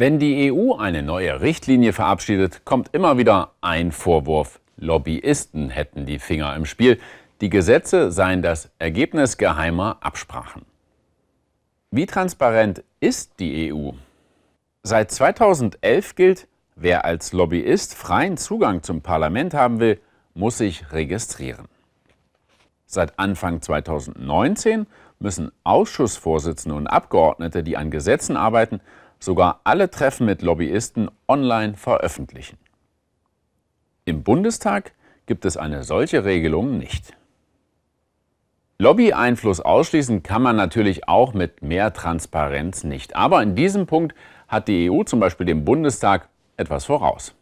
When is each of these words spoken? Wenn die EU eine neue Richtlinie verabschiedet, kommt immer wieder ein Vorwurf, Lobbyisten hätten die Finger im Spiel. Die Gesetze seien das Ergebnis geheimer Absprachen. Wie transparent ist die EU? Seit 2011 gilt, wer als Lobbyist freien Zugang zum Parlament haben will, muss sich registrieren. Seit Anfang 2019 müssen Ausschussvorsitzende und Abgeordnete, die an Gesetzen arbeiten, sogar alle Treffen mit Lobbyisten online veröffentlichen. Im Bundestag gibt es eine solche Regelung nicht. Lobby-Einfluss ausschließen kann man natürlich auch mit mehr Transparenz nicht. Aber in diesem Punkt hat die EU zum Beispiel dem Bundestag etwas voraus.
Wenn 0.00 0.20
die 0.20 0.52
EU 0.52 0.76
eine 0.76 1.02
neue 1.02 1.40
Richtlinie 1.40 1.92
verabschiedet, 1.92 2.64
kommt 2.64 2.90
immer 2.94 3.18
wieder 3.18 3.50
ein 3.60 3.90
Vorwurf, 3.90 4.60
Lobbyisten 4.76 5.70
hätten 5.70 6.06
die 6.06 6.20
Finger 6.20 6.54
im 6.54 6.66
Spiel. 6.66 7.00
Die 7.40 7.50
Gesetze 7.50 8.12
seien 8.12 8.40
das 8.40 8.70
Ergebnis 8.78 9.38
geheimer 9.38 9.96
Absprachen. 9.98 10.62
Wie 11.90 12.06
transparent 12.06 12.84
ist 13.00 13.40
die 13.40 13.72
EU? 13.72 13.90
Seit 14.84 15.10
2011 15.10 16.14
gilt, 16.14 16.46
wer 16.76 17.04
als 17.04 17.32
Lobbyist 17.32 17.96
freien 17.96 18.36
Zugang 18.36 18.84
zum 18.84 19.00
Parlament 19.02 19.52
haben 19.52 19.80
will, 19.80 20.00
muss 20.32 20.58
sich 20.58 20.92
registrieren. 20.92 21.66
Seit 22.86 23.18
Anfang 23.18 23.62
2019 23.62 24.86
müssen 25.18 25.50
Ausschussvorsitzende 25.64 26.76
und 26.76 26.86
Abgeordnete, 26.86 27.64
die 27.64 27.76
an 27.76 27.90
Gesetzen 27.90 28.36
arbeiten, 28.36 28.80
sogar 29.18 29.60
alle 29.64 29.90
Treffen 29.90 30.26
mit 30.26 30.42
Lobbyisten 30.42 31.10
online 31.26 31.74
veröffentlichen. 31.74 32.58
Im 34.04 34.22
Bundestag 34.22 34.92
gibt 35.26 35.44
es 35.44 35.56
eine 35.56 35.84
solche 35.84 36.24
Regelung 36.24 36.78
nicht. 36.78 37.14
Lobby-Einfluss 38.78 39.60
ausschließen 39.60 40.22
kann 40.22 40.40
man 40.40 40.54
natürlich 40.54 41.08
auch 41.08 41.34
mit 41.34 41.62
mehr 41.62 41.92
Transparenz 41.92 42.84
nicht. 42.84 43.16
Aber 43.16 43.42
in 43.42 43.56
diesem 43.56 43.86
Punkt 43.86 44.14
hat 44.46 44.68
die 44.68 44.88
EU 44.90 45.02
zum 45.02 45.18
Beispiel 45.18 45.46
dem 45.46 45.64
Bundestag 45.64 46.28
etwas 46.56 46.84
voraus. 46.84 47.34